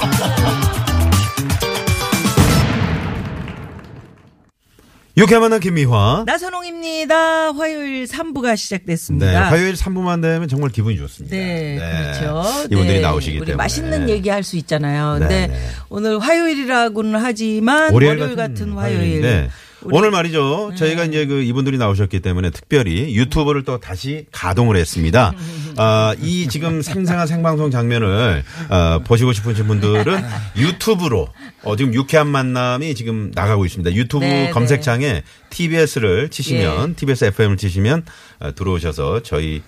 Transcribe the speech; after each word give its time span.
유쾌한 5.16 5.42
만남 5.42 5.60
김미화. 5.60 6.24
나선홍입니다 6.26 7.52
화요일 7.52 8.04
3부가 8.06 8.56
시작됐습니다 8.56 9.26
네, 9.26 9.34
화요일 9.36 9.74
3부만 9.74 10.22
되면 10.22 10.48
정말 10.48 10.70
기분이 10.70 10.96
좋습니다. 10.96 11.36
네, 11.36 11.78
그렇죠. 11.78 12.42
이분들이 12.70 12.96
네, 12.96 13.00
나오시기 13.02 13.36
우리 13.38 13.46
때문에. 13.46 13.56
맛있는 13.56 14.08
얘기 14.08 14.28
할 14.30 14.42
수 14.44 14.56
있잖아요. 14.56 15.14
네, 15.14 15.18
근데 15.20 15.46
네. 15.48 15.60
오늘 15.90 16.18
화요일이라고는 16.20 17.20
하지만 17.20 17.92
월요일, 17.92 18.34
같은, 18.36 18.72
화요일. 18.72 18.96
화요일인데 18.98 19.38
우리- 19.42 19.48
오늘 19.84 20.10
말이죠. 20.10 20.72
저희가 20.76 21.04
이제 21.04 21.26
그 21.26 21.42
이분들이 21.42 21.78
나오셨기 21.78 22.20
때문에 22.20 22.50
특별히 22.50 23.14
유튜브를 23.16 23.64
또 23.64 23.78
다시 23.78 24.26
가동을 24.30 24.76
했습니다. 24.76 25.32
아, 25.76 26.14
이 26.20 26.48
지금 26.48 26.82
생생한 26.82 27.26
생방송 27.26 27.70
장면을 27.70 28.42
어, 28.68 28.98
보시고 29.04 29.32
싶으신 29.32 29.66
분들은 29.66 30.22
유튜브로 30.56 31.28
어, 31.62 31.76
지금 31.76 31.94
유쾌한 31.94 32.28
만남이 32.28 32.94
지금 32.94 33.30
나가고 33.34 33.64
있습니다. 33.64 33.94
유튜브 33.94 34.24
네, 34.24 34.50
검색창에 34.50 35.22
TBS를 35.50 36.28
치시면 36.28 36.90
예. 36.90 36.94
TBS 36.94 37.26
FM을 37.26 37.56
치시면 37.56 38.04
어, 38.40 38.54
들어오셔서 38.54 39.22
저희 39.22 39.62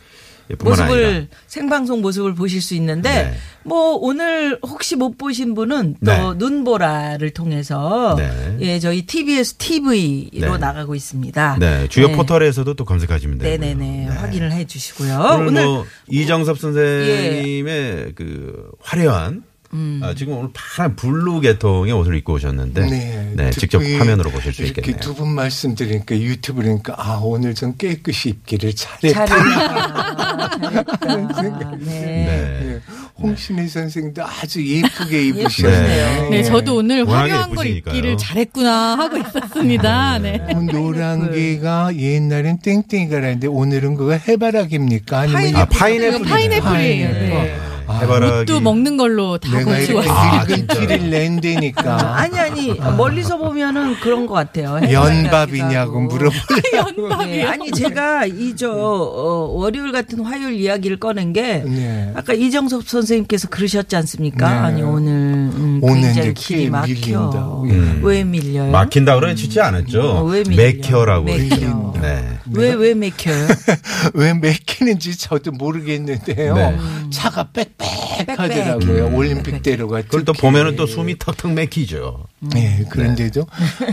모습을 0.59 1.05
아니라 1.05 1.27
생방송 1.47 2.01
모습을 2.03 2.35
보실 2.35 2.61
수 2.61 2.75
있는데 2.75 3.11
네. 3.11 3.35
뭐 3.65 3.97
오늘 3.97 4.59
혹시 4.63 4.97
못 4.97 5.17
보신 5.17 5.55
분은 5.55 5.97
또 6.05 6.35
네. 6.35 6.39
눈보라를 6.39 7.31
통해서 7.31 8.15
네. 8.17 8.57
예 8.61 8.79
저희 8.79 9.07
TBS 9.07 9.55
TV로 9.55 10.53
네. 10.53 10.59
나가고 10.59 10.95
있습니다. 10.95 11.57
네, 11.61 11.89
주요 11.89 12.09
네. 12.09 12.17
포털에서도 12.17 12.75
또 12.75 12.85
검색하시면 12.85 13.39
돼요. 13.39 13.51
네네네 13.51 14.07
확인을 14.07 14.53
해주시고요. 14.53 15.19
오늘, 15.35 15.47
오늘 15.47 15.63
예. 15.63 15.67
뭐 15.67 15.87
이정섭 16.09 16.59
선생님의 16.59 18.13
그 18.15 18.71
화려한 18.81 19.45
음. 19.75 20.01
아, 20.03 20.15
지금 20.15 20.35
오늘 20.37 20.51
파란 20.53 20.95
blue 20.97 21.41
계통의 21.41 21.93
옷을 21.95 22.15
입고 22.17 22.35
오셨는데 22.35 22.87
네, 22.87 23.33
네, 23.35 23.51
직접 23.51 23.81
화면으로 23.83 24.31
보실 24.31 24.53
수 24.53 24.65
있겠네요. 24.65 25.01
두분 25.01 25.29
말씀드리니까 25.35 26.15
유튜브니까 26.19 26.95
아 26.99 27.19
오늘 27.23 27.55
좀 27.55 27.75
깨끗이 27.79 28.29
입기를 28.31 28.75
잘했다. 28.75 29.25
잘했다. 29.27 30.57
네. 31.07 31.79
네. 31.79 32.25
네. 32.25 32.81
홍신애 33.19 33.67
선생도 33.69 34.23
아주 34.25 34.67
예쁘게. 34.67 35.27
입으셨네요. 35.29 36.31
네, 36.31 36.43
저도 36.43 36.77
오늘 36.77 37.09
화려한 37.09 37.55
걸. 37.55 37.67
입기를 37.67 38.19
잘했구나 38.19 38.99
하고 38.99 39.17
있었습니다. 39.19 40.19
네. 40.19 40.41
어, 40.55 40.61
노란 40.71 41.31
개가 41.33 41.97
옛날엔 41.97 42.59
땡땡이가 42.59 43.21
라는데 43.21 43.47
오늘은 43.47 43.95
그거 43.95 44.13
해바라기입니까? 44.13 45.19
아니면 45.21 45.57
아, 45.57 45.63
이- 45.63 45.67
파인애플. 45.71 46.21
이거 46.21 46.25
파인애플이에요. 46.29 46.63
파인애플. 46.63 47.29
네. 47.29 47.57
해바라기. 48.03 48.41
옷도 48.43 48.61
먹는 48.61 48.97
걸로 48.97 49.39
다 49.39 49.51
고치고 49.65 49.99
왔어요. 49.99 50.13
아? 50.13 50.45
티를 50.45 51.11
낸다니까 51.11 52.17
아니 52.19 52.39
아니 52.39 52.75
멀리서 52.97 53.37
보면은 53.39 53.95
그런 54.01 54.27
것 54.27 54.35
같아요. 54.35 54.79
연밥이냐고 54.91 56.01
물어보려고 56.01 57.23
네, 57.25 57.45
아니 57.45 57.71
제가 57.71 58.27
이저 58.27 58.71
어, 58.73 59.49
월요일 59.53 59.93
같은 59.93 60.21
화요일 60.25 60.55
이야기를 60.55 60.99
꺼낸 60.99 61.33
게 61.33 61.63
네. 61.67 62.13
아까 62.15 62.33
이정섭 62.33 62.89
선생님께서 62.89 63.49
그러셨지 63.49 63.97
않습니까? 63.97 64.49
네. 64.51 64.57
아니 64.59 64.83
오늘 64.83 65.13
음, 65.13 65.53
오늘 65.85 66.03
굉장히 66.03 66.31
이제 66.31 66.33
길이 66.33 66.65
꽤 66.65 66.71
막혀. 67.17 67.63
음. 67.65 68.01
왜 68.05 68.23
밀려요? 68.23 68.71
막힌다 68.71 69.17
그러지 69.17 69.61
않았죠. 69.61 70.01
어, 70.01 70.23
왜 70.23 70.45
밀려? 70.45 70.57
맥혀라고. 70.63 71.25
맥혀. 71.25 71.93
네. 72.01 72.39
왜왜 72.53 72.95
막혀요? 72.95 73.49
왜 74.15 74.33
맥히는지 74.35 75.19
저도 75.19 75.51
모르겠는데요. 75.51 76.55
네. 76.55 76.79
차가 77.11 77.49
빽빽하더라고요. 77.53 79.07
빽빽. 79.07 79.15
올림픽 79.19 79.63
대로가. 79.63 80.03
그걸 80.03 80.25
또. 80.25 80.33
보면은 80.33 80.77
또 80.77 80.87
숨이 80.87 81.19
턱턱 81.19 81.53
맥히죠. 81.53 82.27
네, 82.41 82.85
그런데도 82.91 83.47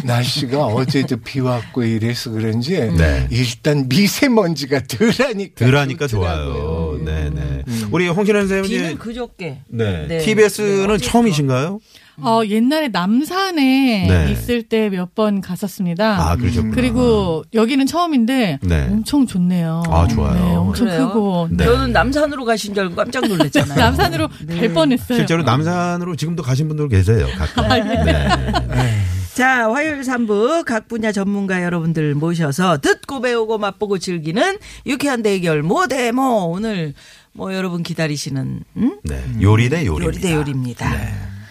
날씨가 0.04 0.66
어제도 0.66 1.18
비 1.18 1.40
왔고 1.40 1.84
이래서 1.84 2.32
그런지 2.32 2.80
네. 2.80 3.28
일단 3.30 3.88
미세먼지가 3.88 4.82
덜하니까 4.88 5.66
덜하니까. 5.66 6.08
좋아요. 6.08 7.00
네, 7.04 7.30
네. 7.30 7.64
우리 7.92 8.08
홍신현 8.08 8.48
선생님 8.48 8.70
비는 8.82 8.98
그저께. 8.98 9.60
네. 9.68 10.08
네. 10.08 10.18
TBS는 10.20 10.88
네, 10.88 10.98
처음이신가요? 10.98 11.79
어, 12.22 12.42
옛날에 12.46 12.90
남산에 12.90 14.08
네. 14.08 14.32
있을 14.32 14.64
때 14.64 14.90
몇 14.90 15.16
번 15.16 15.42
갔었습니다. 15.42 16.30
아, 16.32 16.36
그러셨구나. 16.36 16.76
그리고 16.76 17.44
여기는 17.54 17.86
처음인데 17.86 18.60
네. 18.62 18.88
엄청 18.92 19.26
좋네요. 19.26 19.84
아, 19.90 20.08
좋아요. 20.08 20.34
네, 20.34 20.56
엄청 20.56 20.88
그래요? 20.88 21.08
크고 21.08 21.48
네. 21.52 21.64
저는 21.66 21.92
남산으로 21.92 22.46
가신 22.46 22.74
줄 22.74 22.84
알고 22.84 22.96
깜짝 22.96 23.28
놀랐잖아요. 23.28 23.78
남산으로 23.80 24.28
갈 24.48 24.74
뻔했어요. 24.74 25.18
실제로 25.18 25.44
남산으로 25.44 26.16
지금도 26.16 26.44
가신 26.44 26.68
분들 26.68 26.90
계세요. 26.90 27.28
가끔. 27.38 27.68
네. 28.06 28.28
자, 29.34 29.72
화요일 29.72 30.02
3부 30.02 30.66
각 30.66 30.88
분야 30.90 31.12
전문가 31.14 31.64
여러분들 31.64 32.14
모셔서 32.16 32.80
듣고 32.80 33.22
배우고 33.22 33.58
맛보고 33.58 33.98
즐기는 33.98 34.58
유쾌한 34.86 35.22
대결 35.24 35.64
모대모 35.64 36.52
오늘 36.52 36.94
뭐 37.32 37.54
여러분 37.54 37.82
기다리시는 37.84 38.64
음? 38.78 39.00
네. 39.04 39.24
요리 39.42 39.70
대 39.70 39.86
요리. 39.86 40.06
요리 40.06 40.20
대 40.20 40.34
요리입니다. 40.36 40.90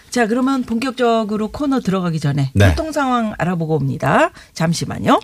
자, 0.09 0.25
그러면 0.27 0.63
본격적으로 0.63 1.49
코너 1.49 1.79
들어가기 1.81 2.19
전에 2.19 2.51
네. 2.53 2.69
교통 2.69 2.91
상황 2.91 3.33
알아보고 3.37 3.75
옵니다. 3.75 4.31
잠시만요. 4.53 5.19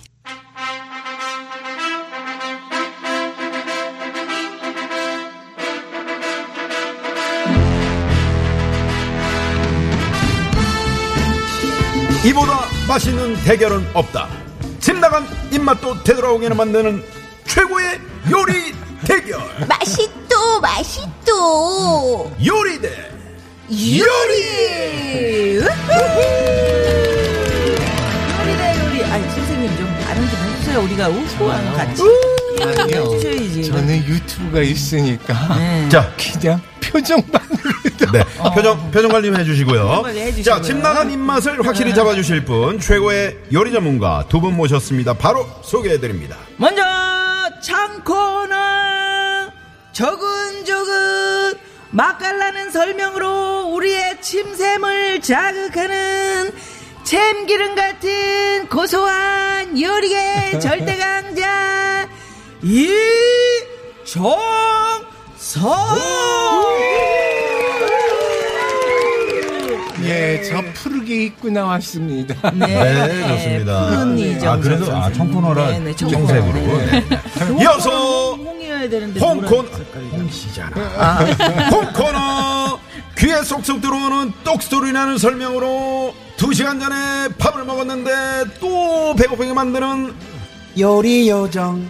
이보다 12.25 12.59
맛있는 12.87 13.35
대결은 13.43 13.85
없다. 13.93 14.27
집 14.79 14.97
나간 14.97 15.25
입맛도 15.51 16.03
되돌아오게 16.03 16.49
만드는 16.49 17.03
최고의 17.45 17.99
요리 18.31 18.73
대결. 19.05 19.39
맛있도 19.67 20.59
맛있도 20.61 22.31
요리 22.45 22.81
대 22.81 23.14
요리! 23.71 25.57
요리 25.57 25.65
대 28.57 28.85
요리. 28.85 29.03
아니, 29.05 29.29
선생님 29.31 29.75
좀 29.77 29.87
반응 30.05 30.29
좀 30.29 30.39
해주세요. 30.39 30.79
우리가 30.81 31.07
우후랑 31.09 31.73
같이. 31.73 32.03
아니요. 32.61 33.03
해주셔야지. 33.13 33.63
저는 33.65 33.97
유튜브가 34.05 34.61
있으니까 34.61 35.55
네. 35.57 35.89
자, 35.89 36.13
그냥 36.39 36.61
표정만으로 36.81 37.71
네. 38.13 38.23
표정, 38.53 38.91
표정 38.91 39.11
관리 39.11 39.27
좀 39.27 39.37
해주시고요. 39.39 40.01
관리 40.03 40.19
해주시고요. 40.21 40.43
자, 40.55 40.61
집 40.61 40.77
나간 40.77 41.11
입맛을 41.11 41.65
확실히 41.65 41.93
잡아주실 41.93 42.45
분, 42.45 42.79
최고의 42.79 43.37
요리 43.51 43.71
전문가 43.73 44.25
두 44.29 44.39
분 44.39 44.55
모셨습니다. 44.55 45.15
바로 45.15 45.45
소개해드립니다. 45.63 46.37
먼저 46.57 46.81
창코는 47.61 48.55
조근조근 49.91 51.53
맛깔나는 51.95 52.71
설명으로 52.71 53.69
우리의 53.73 54.21
침샘을 54.21 55.21
자극하는 55.21 56.51
참기름 57.03 57.73
같은 57.73 58.67
고소한 58.67 59.79
요리의 59.79 60.59
절대 60.59 60.97
강자 60.97 62.09
이정성 62.61 64.35
예, 70.03 70.43
저 70.43 70.61
푸르게 70.73 71.23
입고 71.23 71.49
나왔습니다. 71.49 72.51
네, 72.51 73.27
좋습니다. 73.27 73.89
푸른 73.89 74.19
이정성 74.19 74.49
아, 74.49 74.57
그래서, 74.57 74.95
아, 74.95 75.11
청코너라 75.11 75.71
네, 75.71 75.79
네. 75.79 75.95
청색으로. 75.95 76.53
네. 76.53 77.03
네. 77.09 77.19
이어서, 77.63 77.89
홍이어 77.89 78.24
야 78.85 78.89
되는데 78.89 79.19
색깔이다. 79.19 80.17
홍시잖아. 80.17 81.19
홍코너, 81.71 82.79
귀에 83.17 83.43
쏙쏙 83.43 83.81
들어오는 83.81 84.31
똑소리 84.43 84.91
나는 84.91 85.17
설명으로 85.17 86.13
두 86.37 86.53
시간 86.53 86.79
전에 86.79 87.29
밥을 87.37 87.65
먹었는데 87.65 88.11
또 88.59 89.15
배고프게 89.15 89.53
만드는 89.53 90.13
요리 90.79 91.29
요정, 91.29 91.89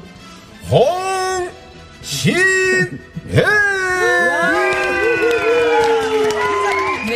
홍신혜! 0.69 1.45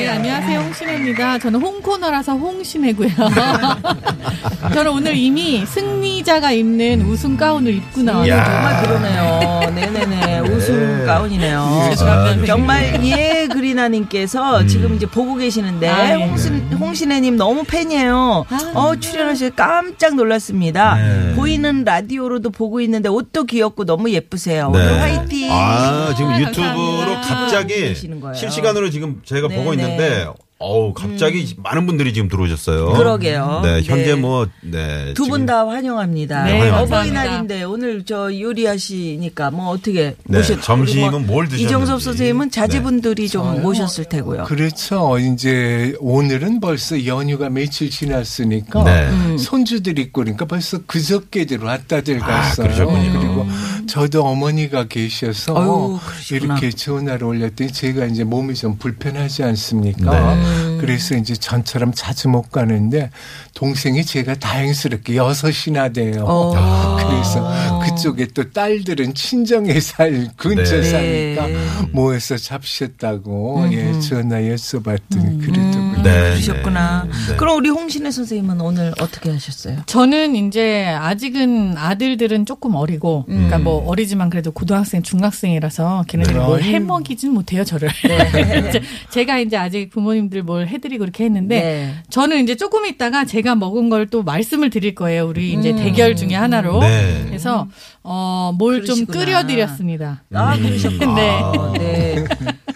네, 0.10 0.16
안녕하세요. 0.16 0.60
홍신혜입니다. 0.62 1.38
저는 1.38 1.62
홍코너라서 1.62 2.34
홍신혜고요. 2.34 3.10
저는 4.74 4.92
오늘 4.92 5.16
이미 5.16 5.64
승리자가 5.68 6.52
입는 6.52 7.04
우승 7.04 7.38
가운을 7.38 7.76
입고 7.76 8.02
나왔어요. 8.02 8.34
야. 8.34 8.44
정말 8.44 8.84
그러네요. 8.84 9.72
네네네. 9.76 10.40
우승 10.50 11.06
가운이네요. 11.06 11.90
죄송합니다. 11.92 12.46
정말 12.48 13.06
예 13.06 13.48
그리나님께서 13.52 14.66
지금 14.66 14.96
이제 14.96 15.06
보고 15.06 15.36
계시는데 15.36 15.88
아, 15.88 16.10
예. 16.20 16.24
홍신 16.26 16.56
홍신혜님 16.74 17.38
너무 17.38 17.64
팬이에요. 17.64 18.46
아. 18.50 18.72
어 18.74 18.96
출연하셔서 18.96 19.54
깜짝 19.56 20.16
놀랐습니다. 20.16 20.96
네. 20.96 21.34
보이는 21.36 21.84
라디오로도 21.84 22.50
보고 22.50 22.82
있는데 22.82 23.10
옷도 23.10 23.44
귀엽고 23.44 23.86
너무 23.86 24.10
예쁘세요. 24.10 24.72
네. 24.72 24.80
오늘 24.80 25.02
화이팅. 25.02 25.52
아, 25.52 26.16
지금 26.18 26.32
아, 26.32 26.40
유튜브로 26.40 26.66
감사합니다. 26.66 27.20
갑자기. 27.30 27.96
실시간으로 27.96 28.90
지금 28.90 29.22
제가 29.24 29.48
네, 29.48 29.56
보고 29.56 29.76
네. 29.76 29.84
있는데 29.84 29.99
어우, 30.62 30.94
갑자기 30.94 31.56
많은 31.56 31.86
분들이 31.86 32.12
지금 32.14 32.28
들어오셨어요. 32.28 32.88
그러게요. 32.92 33.62
네, 33.64 33.82
현재 33.82 34.08
네. 34.08 34.16
뭐 34.16 34.46
네. 34.60 35.14
두 35.14 35.24
분 35.24 35.26
지금- 35.32 35.46
다 35.46 35.66
환영합니다. 35.66 36.44
네, 36.44 36.60
환영합니다. 36.60 36.82
어버이날인데 36.98 37.64
오늘 37.64 38.04
저 38.04 38.30
요리하시니까 38.38 39.52
뭐 39.52 39.70
어떻게 39.70 40.16
네, 40.26 40.38
모셨 40.38 40.62
점심은 40.62 41.14
우리 41.14 41.24
뭘 41.24 41.46
드셨는지. 41.46 41.64
이정섭 41.64 42.02
선생님은 42.02 42.50
네. 42.50 42.52
자제분들이 42.52 43.30
좀 43.30 43.62
모셨을 43.62 44.04
테고요. 44.10 44.44
그렇죠. 44.44 45.18
이제 45.18 45.96
오늘은 46.02 46.60
벌써 46.60 47.06
연휴가 47.06 47.48
며칠 47.50 47.90
지났으니까 47.90 48.84
네. 48.84 49.08
음. 49.08 49.38
손주들 49.38 49.98
있고 50.00 50.24
그러니까 50.24 50.44
벌써 50.44 50.80
그저께들 50.86 51.60
왔다들 51.64 52.20
갔어요. 52.20 52.68
그러셨군요. 52.68 53.18
그리고 53.18 53.48
저도 53.90 54.24
어머니가 54.26 54.86
계셔서 54.86 56.00
그러시구나. 56.06 56.54
이렇게 56.56 56.70
전화를 56.70 57.24
올렸더니 57.24 57.72
제가 57.72 58.06
이제 58.06 58.24
몸이 58.24 58.54
좀 58.54 58.78
불편하지 58.78 59.44
않습니까? 59.44 60.36
네. 60.36 60.78
그래서 60.80 61.16
이제 61.16 61.34
전처럼 61.36 61.92
자주 61.94 62.30
못 62.30 62.52
가는데 62.52 63.10
동생이 63.56 64.06
제가 64.06 64.36
다행스럽게 64.36 65.16
여섯이나 65.16 65.90
돼요. 65.90 66.24
어. 66.26 66.96
그래서 66.98 67.80
그쪽에 67.84 68.28
또 68.34 68.50
딸들은 68.52 69.16
친정에 69.16 69.80
살 69.80 70.30
근처 70.38 70.82
네. 70.82 70.84
사니까 70.84 71.48
네. 71.48 71.58
모여서 71.92 72.38
잡셨다고 72.38 73.70
예 73.72 74.00
전화 74.00 74.38
여쭤봤더니 74.38 75.42
그러더군요. 75.42 75.89
네, 76.04 76.30
그러셨구나. 76.32 77.06
네, 77.06 77.12
네. 77.32 77.36
그럼 77.38 77.58
우리 77.58 77.70
홍신혜 77.70 78.12
선생님은 78.12 78.60
오늘 78.62 78.92
어떻게 79.00 79.32
하셨어요? 79.32 79.78
저는 79.86 80.36
이제 80.36 80.86
아직은 80.86 81.78
아들들은 81.78 82.46
조금 82.46 82.76
어리고, 82.76 83.24
그러니까 83.28 83.58
뭐 83.60 83.88
어리지만 83.88 84.30
그래도 84.30 84.52
고등학생, 84.52 85.02
중학생이라서 85.02 86.06
걔네들이 86.08 86.36
네. 86.38 86.44
뭘 86.44 86.62
해먹이진 86.62 87.32
못해요, 87.32 87.64
저를. 87.64 87.90
이제 88.70 88.82
제가 89.12 89.40
이제 89.40 89.56
아직 89.58 89.90
부모님들 89.90 90.44
뭘 90.44 90.68
해드리고 90.68 91.04
이렇게 91.04 91.24
했는데, 91.26 91.62
네. 91.62 91.94
저는 92.10 92.44
이제 92.44 92.56
조금 92.56 92.86
있다가 92.86 93.24
제가 93.26 93.56
먹은 93.56 93.90
걸 93.90 94.10
또 94.10 94.24
말씀을 94.24 94.72
드릴 94.72 94.96
거예요. 94.96 95.28
우리 95.28 95.54
이제 95.54 95.76
대결 95.76 96.16
중에 96.16 96.34
하나로. 96.34 96.80
네. 96.80 97.22
그래서, 97.28 97.68
어, 98.02 98.52
뭘 98.58 98.84
좀. 98.86 99.06
끓여드렸습니다. 99.06 100.24
아, 100.34 100.58
그러셨구나. 100.58 101.52
네. 101.78 102.16
네. 102.16 102.26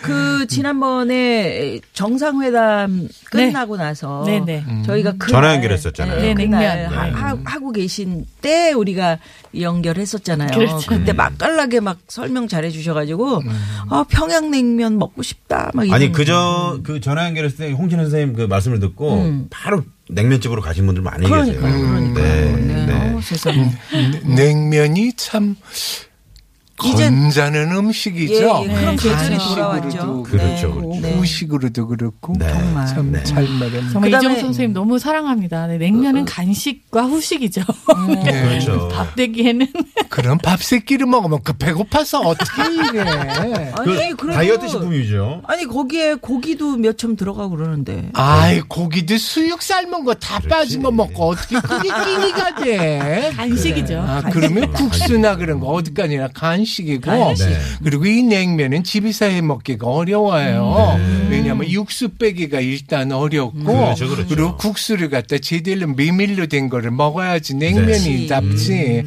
그 0.04 0.46
지난번에 0.48 1.80
정상회담 1.94 3.08
끝나고 3.32 3.78
나서 3.78 4.24
네, 4.26 4.40
네. 4.46 4.64
저희가 4.86 5.14
그 5.18 5.32
전화 5.32 5.54
연결했었잖아요. 5.56 6.22
네, 6.22 6.34
그날 6.34 6.62
냉면. 6.64 6.94
하- 6.94 7.06
네. 7.06 7.12
하- 7.12 7.38
하고 7.46 7.72
계신 7.72 8.26
때 8.42 8.72
우리가 8.74 9.18
연결했었잖아요. 9.60 10.52
그렇죠. 10.52 11.04
때 11.06 11.14
맛깔나게 11.14 11.80
막 11.80 12.00
설명 12.08 12.48
잘해 12.48 12.70
주셔가지고 12.70 13.42
아 13.90 14.06
평양냉면 14.10 14.98
먹고 14.98 15.22
싶다 15.24 15.72
막 15.74 15.90
아니 15.92 16.12
그저 16.12 16.80
그 16.84 17.00
전화 17.00 17.26
연결했을 17.26 17.58
때 17.58 17.72
홍진호 17.72 18.04
선생님 18.04 18.36
그 18.36 18.42
말씀을 18.44 18.80
듣고 18.80 19.24
바로 19.50 19.84
냉면집으로 20.10 20.62
가신 20.62 20.86
분들 20.86 21.02
많이 21.02 21.26
음. 21.26 21.30
그러니까 21.30 21.68
계세요. 21.68 21.88
그러니까 21.88 22.22
네, 22.22 22.52
네. 22.52 22.86
네. 22.86 23.14
어, 23.14 23.22
세상에 23.22 23.72
냉면이 24.24 25.14
참 25.16 25.56
건자는 26.78 27.72
음식이죠. 27.72 28.34
예, 28.68 28.70
예, 28.70 28.74
그런 28.74 28.96
계절이 28.96 29.14
간식으로도 29.38 29.56
돌아왔죠. 29.56 30.24
그렇죠, 30.24 30.68
네. 30.68 30.74
그렇죠. 30.74 31.00
네. 31.02 31.14
후식으로도 31.18 31.88
그렇고 31.88 32.34
네. 32.38 32.48
정말. 32.52 32.88
참 32.88 33.12
네. 33.12 33.24
잘 33.24 33.44
말했네. 33.48 33.90
정말 33.92 34.10
그다음에- 34.12 34.18
이정 34.32 34.40
선생님 34.40 34.74
너무 34.74 35.00
사랑합니다. 35.00 35.68
네, 35.68 35.78
냉면은 35.78 36.26
간식과 36.26 37.04
후식이죠. 37.04 37.62
네. 38.24 38.42
그렇죠. 38.44 38.88
밥 38.94 39.16
되기에는 39.16 39.68
그럼 40.10 40.38
밥 40.40 40.62
세끼를 40.64 41.06
먹으면 41.08 41.40
그 41.44 41.54
배고파서 41.54 42.20
어떻게 42.22 42.64
이래? 42.72 43.04
그 43.76 43.92
아니 43.92 44.14
그래도 44.18 44.34
다이어트 44.34 44.68
식품이죠. 44.68 45.42
아니 45.46 45.66
거기에 45.66 46.16
고기도 46.16 46.78
몇 46.78 46.94
점 46.98 47.16
들어가고 47.16 47.56
그러는데 47.58 48.10
아이 48.14 48.62
고기도 48.62 49.18
수육 49.18 49.62
삶은 49.62 50.04
거 50.06 50.14
다 50.14 50.40
빠진 50.48 50.82
거 50.84 50.92
먹고 50.92 51.30
어떻게 51.30 51.60
그게 51.60 51.90
끼니가 51.90 52.56
돼? 52.64 53.32
간식이죠. 53.36 54.00
아, 54.00 54.22
그러면 54.32 54.72
국수나 54.74 55.36
그런 55.36 55.60
거 55.60 55.68
어디까지나 55.68 56.30
간식 56.34 56.73
이고 56.82 57.02
간식. 57.02 57.48
네. 57.48 57.58
그리고 57.84 58.06
이 58.06 58.24
냉면은 58.24 58.84
집에서 58.84 59.26
해 59.26 59.42
먹기가 59.42 59.88
어려워요. 59.88 60.96
네. 60.98 61.28
왜냐하면 61.30 61.70
육수 61.70 62.10
빼기가 62.10 62.60
일단 62.60 63.12
어렵고 63.12 63.64
그렇죠, 63.64 64.08
그렇죠. 64.10 64.36
리고 64.36 64.58
국수를 64.58 65.10
갖다 65.10 65.38
제대로 65.38 65.88
메밀로 65.88 66.48
된 66.48 66.70
거를 66.70 66.92
먹어야지 66.92 67.54
그치. 67.54 67.66
냉면이 67.66 68.28
답지. 68.28 69.04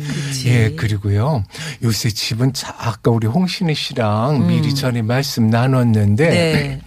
예 0.46 0.70
그리고요 0.76 1.44
요새 1.82 2.08
집은 2.10 2.52
자, 2.52 2.74
아까 2.78 3.10
우리 3.10 3.26
홍신혜 3.26 3.74
씨랑 3.74 4.46
미리 4.46 4.74
전에 4.74 5.02
말씀 5.02 5.48
나눴는데 5.50 6.28
네. 6.30 6.80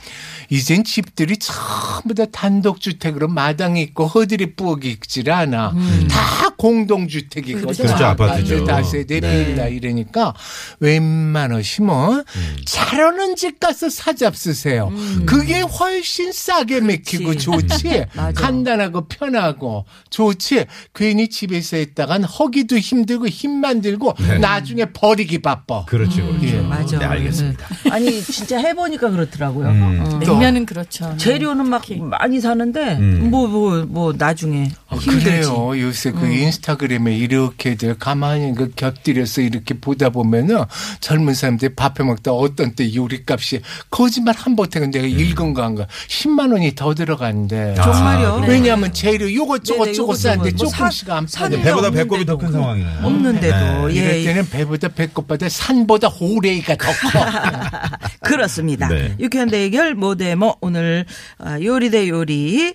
이젠 0.50 0.84
집들이 0.84 1.38
전부 1.38 2.14
다 2.16 2.26
단독주택으로 2.32 3.28
마당이 3.28 3.82
있고 3.84 4.08
허들이 4.08 4.56
부엌이 4.56 4.90
있질 4.90 5.32
않아. 5.32 5.74
다 6.10 6.50
공동주택이거든. 6.58 7.86
그렇죠, 7.86 8.06
아파트죠. 8.06 8.66
다세대 8.66 9.20
네. 9.20 9.46
빌라 9.46 9.68
이러니까 9.68 10.34
웬만하시면 10.80 12.24
잘하는 12.66 13.36
집 13.36 13.60
가서 13.60 13.90
사잡 13.90 14.36
쓰세요. 14.36 14.92
그게 15.26 15.62
훨씬 15.62 16.32
싸게 16.32 16.82
맥히고. 16.82 17.36
좋지. 17.36 18.06
간단하고 18.36 19.08
편하고 19.08 19.86
좋지. 20.10 20.66
괜히 20.94 21.30
집에서 21.30 21.78
했다간 21.78 22.24
허기도 22.24 22.78
힘들고 22.78 23.28
힘만 23.28 23.82
들고 23.82 24.16
나중에 24.42 24.86
버리기 24.86 25.40
바빠. 25.40 25.86
그렇죠, 25.86 26.26
그렇죠. 26.26 26.48
예, 26.48 26.62
맞아. 26.62 27.00
네, 27.00 27.06
알겠습니다. 27.06 27.68
네. 27.84 27.92
아니 27.92 28.22
진짜 28.22 28.58
해보니까 28.58 29.10
그렇더라고요. 29.10 29.68
음. 29.70 30.00
어. 30.06 30.39
냉면은 30.40 30.66
그렇죠. 30.66 31.10
네. 31.10 31.18
재료는 31.18 31.68
막 31.68 31.84
많이 32.00 32.40
사는데 32.40 32.98
음. 32.98 33.30
뭐뭐뭐 33.30 34.14
나중에 34.18 34.72
아, 34.88 34.96
힘들지. 34.96 35.26
그래요. 35.26 35.80
요새 35.80 36.12
그 36.12 36.26
인스타그램에 36.28 37.16
이렇게들 37.16 37.98
가만히 38.00 38.54
그 38.56 38.72
곁들여서 38.76 39.42
이렇게 39.42 39.74
보다 39.76 40.10
보면은 40.10 40.64
젊은 41.00 41.34
사람들이 41.34 41.76
밥해 41.76 42.04
먹다 42.08 42.32
어떤 42.32 42.74
때 42.76 42.94
요리값이 42.94 43.62
거짓말 43.90 44.36
한 44.38 44.56
보태는 44.56 44.92
내가 44.92 45.06
읽은 45.06 45.54
거 45.54 45.64
한거 45.64 45.86
10만 46.08 46.52
원이 46.54 46.76
더 46.76 46.94
들어간대. 46.94 47.76
아, 47.78 47.82
정말요? 47.84 48.36
그래요? 48.42 48.52
왜냐하면 48.52 48.94
재료 48.94 49.32
요것 49.32 49.64
저것 49.64 49.96
요것 49.96 50.18
쌌는데 50.18 50.52
저것. 50.52 50.64
뭐 50.64 50.72
조금씩 50.72 51.10
안. 51.12 51.28
사는 51.28 51.62
배보다 51.62 51.92
배꼽이 51.92 52.26
더큰 52.26 52.48
그- 52.48 52.54
상황이네요. 52.54 53.00
없는데도 53.04 53.88
네. 53.88 53.94
이럴 53.94 54.20
예. 54.20 54.24
때는 54.24 54.50
배보다 54.50 54.88
배꼽보다 54.90 55.48
산보다 55.50 56.08
호레이가 56.08 56.76
더 56.76 56.86
커. 56.88 57.20
그렇습니다. 58.24 58.88
네. 58.88 59.16
유쾌한 59.20 59.50
대결 59.50 59.96
모 59.96 60.16
데모 60.30 60.56
오늘 60.62 61.06
아, 61.40 61.60
요리 61.62 61.90
대 61.90 62.08
요리 62.08 62.74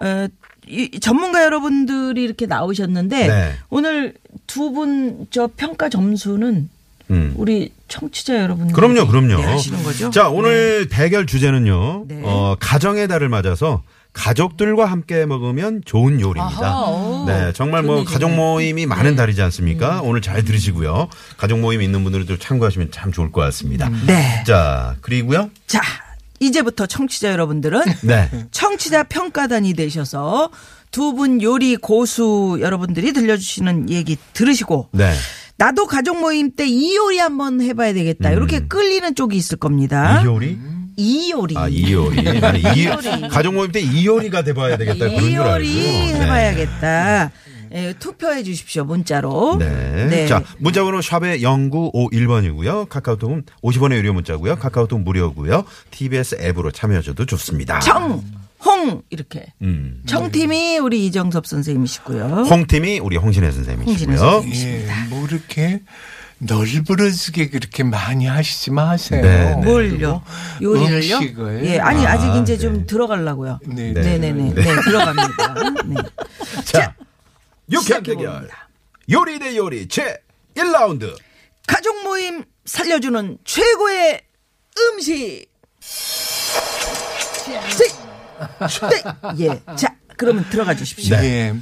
어, 0.00 0.26
이, 0.66 0.98
전문가 1.00 1.44
여러분들이 1.44 2.22
이렇게 2.24 2.46
나오셨는데 2.46 3.26
네. 3.28 3.52
오늘 3.70 4.14
두 4.46 4.70
분 4.72 5.26
저 5.30 5.48
평가 5.56 5.88
점수는 5.88 6.68
음. 7.10 7.32
우리 7.36 7.72
청취자 7.88 8.36
여러분들 8.42 8.74
그럼요, 8.74 9.06
그럼요. 9.06 9.36
네, 9.40 9.44
하시는 9.44 9.82
거죠? 9.82 10.10
자, 10.10 10.28
오늘 10.28 10.88
대결 10.88 11.26
주제는요. 11.26 12.04
네. 12.08 12.20
어, 12.24 12.56
가정의 12.60 13.08
달을 13.08 13.28
맞아서 13.30 13.82
가족들과 14.12 14.84
함께 14.86 15.24
먹으면 15.26 15.82
좋은 15.84 16.20
요리입니다. 16.20 16.66
아하, 16.66 16.90
오. 16.90 17.24
네, 17.26 17.52
정말 17.54 17.82
뭐 17.82 18.04
가족. 18.04 18.30
모임이 18.34 18.84
많은 18.86 19.16
달이지 19.16 19.40
않습니까? 19.42 20.00
오늘 20.02 20.20
잘 20.20 20.44
들으시고요. 20.44 21.08
가족 21.36 21.60
모임 21.60 21.80
있는 21.82 22.02
분들도 22.04 22.38
참고하시면 22.38 22.90
참 22.90 23.12
좋을 23.12 23.30
것 23.32 23.40
같습니다. 23.42 23.88
네. 24.06 24.42
자, 24.46 24.96
그리고요. 25.00 25.50
자, 25.66 25.80
이제부터 26.40 26.86
청취자 26.86 27.30
여러분들은 27.32 27.82
네. 28.02 28.28
청취자 28.50 29.04
평가단이 29.04 29.74
되셔서 29.74 30.50
두 30.90 31.12
분 31.12 31.42
요리 31.42 31.76
고수 31.76 32.58
여러분들이 32.60 33.12
들려주시는 33.12 33.90
얘기 33.90 34.16
들으시고 34.32 34.88
네. 34.92 35.12
나도 35.58 35.86
가족 35.86 36.18
모임 36.20 36.52
때 36.54 36.66
이 36.66 36.96
요리 36.96 37.18
한번 37.18 37.60
해봐야 37.60 37.92
되겠다. 37.92 38.30
이렇게 38.30 38.60
끌리는 38.60 39.14
쪽이 39.14 39.36
있을 39.36 39.58
겁니다. 39.58 40.22
음. 40.24 40.88
이 40.96 41.30
요리. 41.30 41.56
아, 41.56 41.68
이효리. 41.68 42.22
나는 42.40 42.60
이, 42.76 42.86
가족 43.30 43.54
모임 43.54 43.70
때 43.70 43.80
이효리가 43.80 44.42
돼봐야 44.42 44.76
되겠다. 44.76 44.98
그런 45.08 45.14
이줄 45.14 45.38
알고. 45.40 45.54
요리 45.54 45.68
네. 45.74 46.14
해봐야겠다. 46.20 47.30
예, 47.72 47.94
투표해 47.98 48.42
주십시오 48.42 48.84
문자로. 48.84 49.56
네. 49.58 50.26
자, 50.26 50.42
문자번호 50.58 51.00
샵의 51.00 51.40
0951번이고요. 51.42 52.88
카카오톡은 52.88 53.44
50원의 53.62 53.96
유료 53.96 54.12
문자고요. 54.12 54.56
카카오톡 54.56 55.00
무료고요. 55.00 55.64
TBS 55.90 56.38
앱으로 56.40 56.70
참여하셔도 56.70 57.26
좋습니다. 57.26 57.80
청, 57.80 58.22
홍 58.64 59.02
이렇게. 59.10 59.46
음. 59.62 60.02
청팀이 60.06 60.78
우리 60.78 61.06
이정섭 61.06 61.46
선생님이시고요. 61.46 62.24
홍팀이 62.50 62.98
우리 63.00 63.16
홍신혜 63.16 63.50
선생님이시고요. 63.50 64.16
홍신혜 64.16 64.86
선생님. 64.86 64.88
예, 64.88 65.08
뭐 65.10 65.26
이렇게 65.26 65.80
널브러지게 66.38 67.48
그렇게 67.48 67.82
많이 67.82 68.26
하시지 68.26 68.70
마세요. 68.70 69.22
네, 69.22 69.54
네. 69.56 69.64
뭘요? 69.64 70.22
요리를요? 70.62 71.16
음식을. 71.16 71.66
예, 71.66 71.78
아니 71.78 72.06
아, 72.06 72.12
아직 72.12 72.28
이제 72.40 72.54
네. 72.54 72.58
좀 72.58 72.86
들어가려고요. 72.86 73.58
네, 73.66 73.92
네. 73.92 74.02
네, 74.02 74.18
네, 74.18 74.32
네, 74.32 74.54
네, 74.54 74.62
들어갑니다. 74.84 75.54
네. 75.86 75.94
자, 76.64 76.94
유쾌한 77.70 78.02
대결. 78.02 78.48
요리 79.10 79.38
대 79.38 79.56
요리 79.56 79.88
제 79.88 80.22
1라운드. 80.54 81.16
가족 81.66 82.02
모임 82.02 82.44
살려주는 82.64 83.38
최고의 83.44 84.22
음식. 84.78 85.50
네. 87.46 89.44
예. 89.44 89.76
자, 89.76 89.94
그러면 90.18 90.44
들어가 90.50 90.74
주십시오. 90.74 91.16
예. 91.16 91.54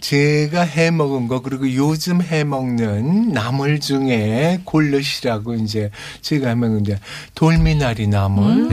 제가 0.00 0.62
해 0.62 0.90
먹은 0.90 1.28
거 1.28 1.40
그리고 1.42 1.72
요즘 1.72 2.20
해 2.20 2.42
먹는 2.42 3.32
나물 3.32 3.78
중에 3.80 4.60
골릇이라고 4.64 5.54
이제 5.54 5.90
제가 6.20 6.50
하면 6.50 6.80
이제 6.80 6.98
돌미나리 7.36 8.08
나물 8.08 8.68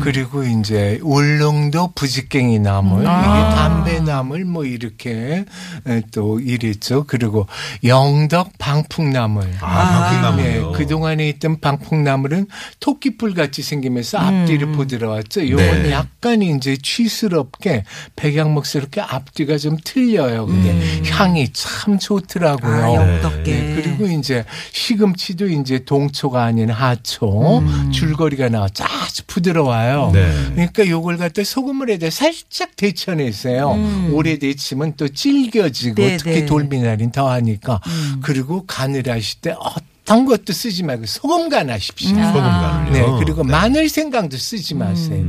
그리고 0.00 0.44
이제 0.44 1.00
울릉도 1.02 1.92
부지깽이 1.94 2.58
나물 2.58 3.00
이게 3.00 3.08
담배 3.08 4.00
나물 4.00 4.44
뭐 4.44 4.64
이렇게 4.64 5.46
에, 5.86 6.02
또 6.12 6.38
이랬죠. 6.38 7.04
그리고 7.06 7.46
영덕 7.84 8.52
방풍나물. 8.58 9.54
아, 9.60 10.10
방풍나물이요. 10.10 10.72
예, 10.74 10.76
그동안에 10.76 11.28
있던 11.30 11.60
방풍나물은 11.60 12.46
토끼뿔 12.80 13.32
같이 13.32 13.62
생기면서 13.62 14.18
앞뒤를 14.18 14.72
부드러웠죠. 14.72 15.48
요건 15.48 15.84
네. 15.84 15.92
약간 15.92 16.42
이제 16.42 16.76
취스럽게 16.76 17.84
백양목 18.16 18.66
스럽게 18.82 19.00
앞뒤가 19.00 19.58
좀 19.58 19.76
틀려요. 19.82 20.46
근데 20.46 21.02
향이 21.08 21.52
참 21.52 21.98
좋더라고요. 21.98 22.74
아, 22.74 22.94
영덕계. 22.94 23.52
네, 23.52 23.74
그리고 23.76 24.06
이제 24.06 24.44
시금치도 24.72 25.48
이제 25.48 25.84
동초가 25.84 26.42
아닌 26.42 26.70
하초 26.70 27.62
줄거리가 27.92 28.48
나와서 28.48 28.84
아주 28.84 29.22
부드러워요. 29.26 30.10
네. 30.12 30.32
그러니까 30.54 30.86
요걸 30.86 31.18
갖다 31.18 31.44
소금물에다 31.44 32.10
살짝 32.10 32.76
데쳐냈어요. 32.76 34.10
오래 34.12 34.38
데치면 34.38 34.94
또 34.96 35.08
질겨지고 35.08 36.02
네, 36.02 36.16
특히 36.16 36.40
네. 36.40 36.46
돌미나리는 36.46 37.12
더하니까 37.12 37.80
그리고 38.22 38.64
간을 38.66 39.04
하실 39.08 39.40
때 39.40 39.54
어떤 39.58 39.91
것도 40.04 40.52
쓰지 40.52 40.82
말고 40.82 41.06
소금 41.06 41.48
간 41.48 41.70
하십시오. 41.70 42.08
소금 42.10 42.40
간을요. 42.40 42.92
네, 42.92 43.06
그리고 43.18 43.44
마늘 43.44 43.88
생강도 43.88 44.36
쓰지 44.36 44.74
마세요. 44.74 45.24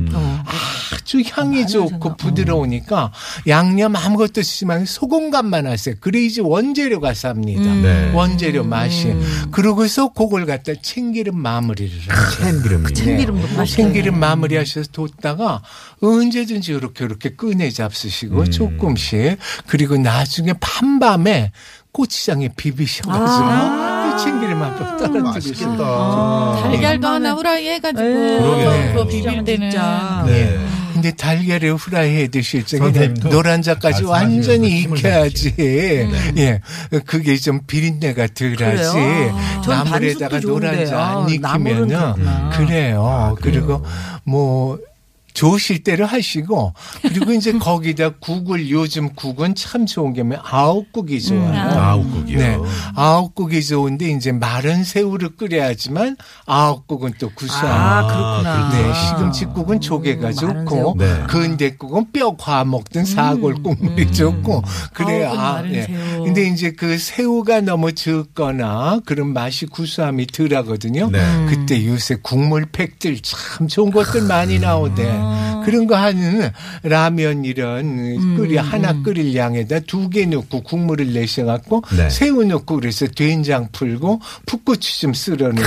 아주 0.92 1.22
향이 1.24 1.66
좋고 1.66 2.16
부드러우니까 2.16 3.12
양념 3.46 3.96
아무것도 3.96 4.42
쓰지 4.42 4.66
말고 4.66 4.84
소금 4.86 5.30
간만 5.30 5.66
하세요. 5.66 5.94
그래야지 6.00 6.40
원재료가 6.40 7.14
삽니다. 7.14 7.62
네. 7.74 8.10
원재료 8.12 8.64
맛이. 8.64 9.14
그러고서 9.50 10.12
그걸 10.12 10.44
갖다 10.46 10.72
참기름 10.80 11.36
마무리를 11.36 11.92
하세요. 12.08 12.52
참기름도 12.92 13.46
네. 13.48 13.56
맛있게. 13.56 13.82
참기름 13.82 14.18
마무리 14.18 14.56
하셔서 14.56 14.88
뒀다가 14.92 15.62
언제든지 16.02 16.72
이렇게 16.72 17.04
이렇게 17.04 17.36
꺼내 17.36 17.70
잡수시고 17.70 18.50
조금씩 18.50 19.38
그리고 19.66 19.96
나중에 19.96 20.52
밤밤에 20.60 21.52
고추장에 21.92 22.48
비비셔가지고 22.56 23.93
또 24.16 24.24
참기름 24.24 24.62
한번 24.62 24.96
떨어뜨리시고 24.96 25.76
달걀도 25.76 27.06
하나 27.08 27.32
후라이 27.32 27.68
해가지고 27.68 28.02
그러게요. 28.02 28.92
그거 28.92 29.06
비빌 29.06 29.44
때는 29.44 29.70
진짜. 29.70 30.24
네. 30.26 30.58
근데 30.92 31.10
달걀을 31.10 31.74
후라이해 31.74 32.28
드실 32.28 32.64
적에 32.64 32.78
선생님도 32.78 33.28
노란자까지 33.28 34.04
말씀하시면서 34.04 34.50
완전히 34.52 34.82
침을 34.82 34.98
익혀야지. 34.98 35.54
예. 36.38 36.60
그게 37.04 37.36
좀 37.36 37.60
비린내가 37.66 38.28
덜하지. 38.32 38.92
그래요? 38.92 39.34
아, 39.36 39.60
전 39.62 39.76
나물에다가 39.78 40.28
반숙도 40.30 40.40
좋은데. 40.40 40.70
노란자 40.70 40.98
아, 40.98 41.26
안 41.26 41.36
나물은 41.40 41.88
익히면은 41.88 41.88
그렇구나. 42.14 42.50
그래요. 42.50 43.04
아, 43.06 43.34
그래요? 43.34 43.36
그리고 43.42 43.84
뭐 44.22 44.78
좋으실 45.34 45.82
대로 45.82 46.06
하시고 46.06 46.72
그리고 47.02 47.32
이제 47.32 47.52
거기다 47.58 48.10
국을 48.20 48.70
요즘 48.70 49.14
국은 49.14 49.54
참 49.54 49.84
좋은 49.86 50.12
게 50.12 50.22
아욱국이 50.42 51.20
좋아요. 51.20 51.78
아욱국이요. 51.80 52.38
네. 52.38 52.58
아욱국이 52.94 53.62
좋은데 53.64 54.10
이제 54.10 54.32
마른 54.32 54.84
새우를 54.84 55.36
끓여야지만 55.36 56.16
아욱국은 56.46 57.14
또 57.18 57.30
구수한 57.34 57.66
아, 57.70 58.06
그렇구나. 58.06 58.68
네, 58.70 58.92
시금치국은 58.94 59.80
조개가 59.80 60.28
음, 60.28 60.32
좋고. 60.66 60.94
네. 60.98 61.22
근대국은 61.28 62.12
뼈 62.12 62.34
과 62.36 62.64
먹든 62.64 63.04
사골 63.04 63.62
국물이 63.62 64.12
좋고 64.12 64.62
그래요. 64.92 65.28
아욱은 65.30 65.38
아. 65.38 65.62
새우. 65.86 66.24
근데 66.24 66.46
이제 66.48 66.70
그 66.72 66.96
새우가 66.98 67.60
너무 67.62 67.92
적거나 67.92 69.00
그런 69.04 69.32
맛이 69.32 69.66
구수함이 69.66 70.26
덜하거든요. 70.28 71.10
네. 71.10 71.46
그때 71.48 71.84
요새 71.86 72.16
국물 72.22 72.66
팩들 72.70 73.18
참 73.20 73.68
좋은 73.68 73.90
것들 73.90 74.22
많이 74.22 74.58
나오대. 74.58 75.23
아. 75.24 75.62
그런 75.64 75.86
거 75.86 75.96
하는 75.96 76.50
라면 76.82 77.44
이런 77.44 77.84
음, 77.98 78.36
끓여 78.36 78.60
하나 78.60 79.02
끓일 79.02 79.34
양에다 79.34 79.80
두 79.80 80.10
개 80.10 80.26
넣고 80.26 80.62
국물을 80.62 81.12
내셔갖고 81.14 81.82
네. 81.96 82.10
새우 82.10 82.44
넣고 82.44 82.76
그래서 82.76 83.06
된장 83.06 83.68
풀고 83.72 84.20
풋고추 84.46 85.00
좀 85.00 85.14
쓸어 85.14 85.48
넣고 85.48 85.62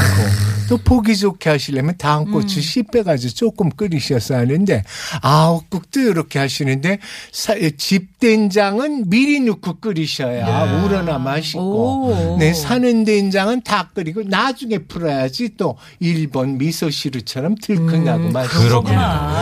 또 0.69 0.77
보기 0.77 1.15
좋게 1.17 1.49
하시려면 1.49 1.95
다음 1.97 2.31
고추 2.31 2.61
씨 2.61 2.83
빼가지고 2.83 3.33
조금 3.33 3.69
끓이셔서 3.69 4.35
하는데 4.35 4.83
아욱국도 5.21 5.99
이렇게 6.01 6.39
하시는데 6.39 6.99
사- 7.31 7.55
집 7.77 8.19
된장은 8.19 9.09
미리 9.09 9.39
넣고 9.39 9.79
끓이셔야 9.79 10.83
우러나 10.83 11.17
맛있고 11.17 12.35
오. 12.35 12.37
네 12.39 12.53
사는 12.53 13.03
된장은 13.03 13.61
다 13.61 13.89
끓이고 13.93 14.23
나중에 14.25 14.79
풀어야지 14.79 15.51
또 15.57 15.77
일본 15.99 16.57
미소시루처럼 16.57 17.55
들큰하고 17.61 18.29
맛있고 18.29 18.59
그렇군요. 18.63 18.97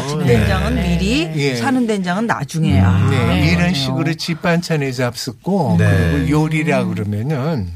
아, 0.06 0.16
네. 0.18 0.26
집된장은 0.26 0.76
미리, 0.76 1.32
예. 1.36 1.56
사는 1.56 1.88
된장은 1.88 2.28
나중에. 2.28 2.80
아, 2.80 3.10
네. 3.10 3.52
이런 3.52 3.74
식으로 3.74 4.14
집 4.14 4.42
반찬에 4.42 4.92
잡숫고 4.92 5.78
네. 5.80 6.12
그리고 6.12 6.30
요리라 6.30 6.86
그러면은 6.86 7.68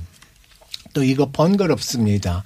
또 0.93 1.03
이거 1.03 1.29
번거롭습니다. 1.31 2.43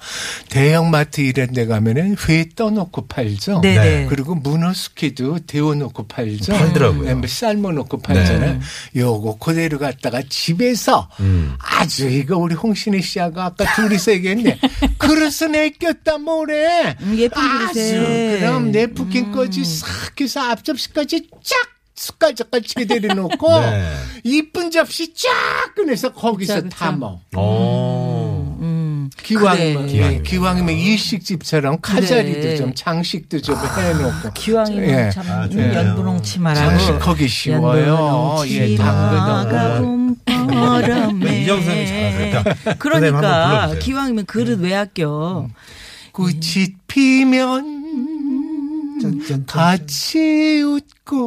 대형마트 0.49 1.21
이런 1.21 1.53
데 1.53 1.65
가면은 1.65 2.15
회 2.27 2.49
떠놓고 2.55 3.07
팔죠. 3.07 3.61
네네. 3.61 4.07
그리고 4.09 4.35
문어 4.35 4.73
숙회도 4.73 5.39
데워놓고 5.47 6.07
팔죠. 6.07 6.53
팔더라고요. 6.53 7.03
네, 7.03 7.13
뭐 7.13 7.27
삶아놓고 7.27 7.99
팔잖아요. 7.99 8.53
네. 8.53 8.59
요거 8.95 9.37
그대로 9.37 9.79
갖다가 9.79 10.21
집에서 10.27 11.09
음. 11.19 11.55
아주 11.59 12.09
이거 12.09 12.37
우리 12.37 12.55
홍신혜 12.55 13.01
씨하고 13.01 13.41
아까 13.41 13.75
둘이서 13.75 14.11
얘기했는데 14.13 14.59
그릇은 14.97 15.55
애꼈다 15.55 16.17
뭐래. 16.19 16.95
음, 17.01 17.17
예쁜 17.17 17.41
그릇에. 17.41 18.39
그럼 18.39 18.71
내프킨까지 18.71 19.63
싹 19.63 20.19
해서 20.19 20.41
앞접시까지 20.41 21.29
쫙 21.43 21.73
숟갈젓갈 21.95 22.63
제대로 22.63 23.13
놓고 23.13 23.59
네. 23.59 23.93
이쁜 24.23 24.71
접시 24.71 25.13
쫙 25.13 25.29
꺼내서 25.75 26.13
거기서 26.13 26.55
그쵸, 26.55 26.63
그쵸. 26.65 26.77
담어. 26.77 27.21
오. 27.35 28.02
음, 29.23 29.27
기왕이면 29.27 29.73
그래. 29.83 29.91
기왕이면, 29.93 30.23
기왕이면 30.23 30.75
일식 30.75 31.23
집처럼 31.23 31.77
카자리도 31.81 32.41
그래. 32.41 32.55
좀 32.57 32.73
장식도 32.75 33.41
좀 33.41 33.55
해놓고 33.55 34.33
기왕이면 34.33 34.89
예. 34.89 35.09
참 35.11 35.25
아, 35.29 35.45
음, 35.45 35.49
좋네요. 35.51 35.73
연분홍 35.73 36.21
치마라고. 36.21 36.69
장식하기 36.77 37.27
쉬워요. 37.27 38.43
예. 38.47 38.67
이정 38.67 38.83
선생님 41.61 41.87
잘하세요. 41.87 42.43
그러니까. 42.79 43.75
기왕이면 43.79 44.25
그릇 44.25 44.59
왜 44.59 44.75
아껴? 44.75 45.47
꽃이 46.11 46.75
피면 46.87 47.83
같이 49.47 50.61
웃고 50.61 51.22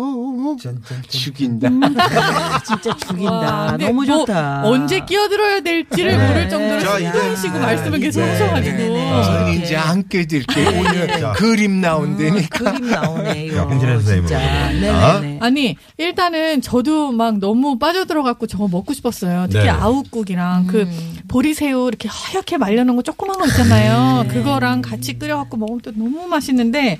죽인다. 1.09 1.69
진짜 2.67 2.97
죽인다. 2.97 3.33
와, 3.33 3.67
근데 3.73 3.87
너무 3.87 4.05
뭐 4.05 4.19
좋다. 4.27 4.63
언제 4.65 5.01
끼어들어야 5.01 5.61
될지를 5.61 6.17
네. 6.19 6.27
모를 6.29 6.49
정도로 6.49 6.81
자, 6.81 6.99
신나시고 6.99 7.57
이제- 7.57 7.59
말씀을 7.59 7.99
계속 8.01 8.21
이제- 8.21 8.31
하셔가지고. 8.31 8.77
네네네. 8.77 9.23
저는. 9.25 9.53
이제 9.63 9.77
안 9.77 10.09
껴드릴게요. 10.09 10.69
오늘 10.81 11.09
자. 11.21 11.33
그림 11.33 11.81
나온다니까. 11.81 12.73
그림 12.73 12.91
나오네요. 12.91 14.01
진짜. 14.03 14.39
네네네. 14.39 15.39
아니 15.41 15.77
일단은 15.99 16.61
저도 16.63 17.13
막 17.13 17.39
너무 17.39 17.79
빠져들어갖고 17.79 18.47
저거 18.47 18.69
먹고 18.69 18.93
싶었어요. 18.93 19.47
특히 19.51 19.65
네. 19.65 19.71
아욱국이랑 19.71 20.67
그 20.67 20.89
보리새우 21.29 21.89
이렇게 21.89 22.09
하얗게 22.11 22.57
말려놓은 22.59 22.97
거 22.97 23.03
조그만 23.03 23.39
거 23.39 23.47
있잖아요. 23.47 24.23
네. 24.25 24.29
그거랑 24.29 24.83
같이 24.83 25.19
끓여갖고 25.19 25.57
먹으면 25.57 25.81
또 25.83 25.93
너무 25.93 26.27
맛있는데 26.27 26.99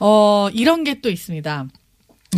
어 0.00 0.48
이런 0.52 0.84
게 0.84 0.94
또 1.02 1.10
있습니다. 1.10 1.66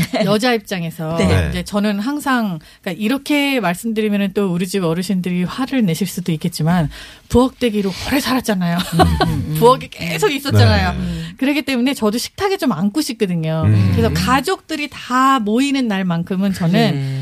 여자 0.25 0.53
입장에서 0.53 1.17
네. 1.17 1.49
이제 1.51 1.65
저는 1.65 2.01
항상 2.01 2.59
그러니까 2.81 3.03
이렇게 3.03 3.61
말씀드리면은 3.61 4.33
또 4.35 4.53
우리 4.53 4.67
집 4.67 4.85
어르신들이 4.85 5.45
화를 5.45 5.85
내실 5.85 6.07
수도 6.07 6.33
있겠지만 6.33 6.89
부엌대기로 7.29 7.91
오래 8.09 8.21
살았잖아요. 8.21 8.79
부엌에 9.59 9.89
계속 9.91 10.31
있었잖아요. 10.31 10.95
그렇기 11.39 11.63
때문에 11.63 11.95
저도 11.95 12.19
식탁에 12.19 12.57
좀 12.57 12.73
앉고 12.73 13.01
싶거든요. 13.01 13.65
음. 13.67 13.93
그래서 13.93 14.13
가족들이 14.13 14.89
다 14.91 15.39
모이는 15.41 15.89
날만큼은 15.89 16.53
저는 16.53 17.16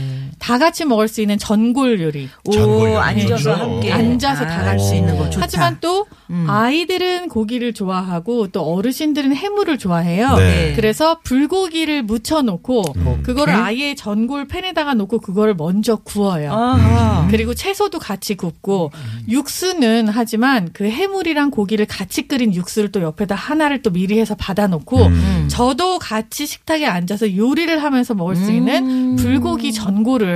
다 0.44 0.58
같이 0.58 0.84
먹을 0.84 1.08
수 1.08 1.22
있는 1.22 1.38
전골 1.38 2.02
요리. 2.02 2.28
전골 2.52 2.68
오, 2.68 2.84
요리 2.84 2.96
앉아서 2.96 3.36
좋죠. 3.36 3.52
함께 3.52 3.90
앉아서 3.90 4.44
다할 4.44 4.76
같이 4.76 4.88
수 4.88 4.94
있는 4.94 5.16
거 5.16 5.30
좋다. 5.30 5.40
하지만 5.42 5.78
또 5.80 6.04
아이들은 6.46 7.30
고기를 7.30 7.72
좋아하고 7.72 8.48
또 8.48 8.60
어르신들은 8.60 9.34
해물을 9.34 9.78
좋아해요. 9.78 10.36
네. 10.36 10.74
그래서 10.76 11.20
불고기를 11.24 12.02
무쳐 12.02 12.42
놓고 12.42 12.82
그거를 13.22 13.54
아예 13.54 13.94
전골 13.94 14.46
팬에다가 14.48 14.92
놓고 14.92 15.20
그거를 15.20 15.54
먼저 15.54 15.96
구워요. 15.96 16.52
아하. 16.52 17.26
그리고 17.30 17.54
채소도 17.54 17.98
같이 17.98 18.34
굽고 18.34 18.92
육수는 19.30 20.08
하지만 20.08 20.68
그 20.74 20.84
해물이랑 20.84 21.52
고기를 21.52 21.86
같이 21.86 22.28
끓인 22.28 22.54
육수를 22.54 22.92
또 22.92 23.00
옆에다 23.00 23.34
하나를 23.34 23.80
또 23.80 23.88
미리 23.88 24.20
해서 24.20 24.34
받아 24.34 24.66
놓고 24.66 25.06
음. 25.06 25.48
저도 25.48 25.98
같이 25.98 26.44
식탁에 26.46 26.84
앉아서 26.84 27.34
요리를 27.34 27.82
하면서 27.82 28.12
먹을 28.12 28.36
수 28.36 28.52
있는 28.52 29.16
불고기 29.16 29.72
전골을 29.72 30.33